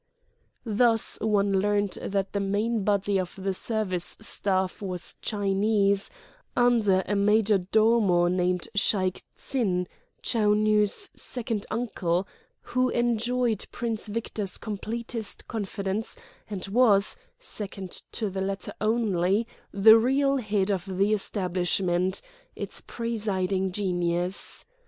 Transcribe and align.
Thus 0.65 1.19
one 1.21 1.59
learned 1.59 1.99
that 2.01 2.33
the 2.33 2.39
main 2.39 2.83
body 2.83 3.19
of 3.19 3.35
the 3.37 3.53
service 3.53 4.17
staff 4.19 4.81
was 4.81 5.17
Chinese 5.21 6.09
under 6.57 7.03
a 7.07 7.15
major 7.15 7.59
domo 7.59 8.27
named 8.27 8.67
Shaik 8.75 9.21
Tsin—Chou 9.37 10.55
Nu's 10.55 11.11
"second 11.13 11.67
uncle"—who 11.69 12.89
enjoyed 12.89 13.67
Prince 13.71 14.07
Victor's 14.07 14.57
completest 14.57 15.47
confidence 15.47 16.17
and 16.49 16.65
was, 16.65 17.15
second 17.39 17.91
to 18.13 18.31
the 18.31 18.41
latter 18.41 18.73
only, 18.81 19.45
the 19.71 19.99
real 19.99 20.37
head 20.37 20.71
of 20.71 20.97
the 20.97 21.13
establishment, 21.13 22.23
its 22.55 22.81
presiding 22.87 23.71
genius. 23.71 24.65